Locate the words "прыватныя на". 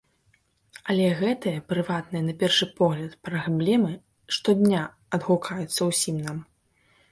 1.73-2.33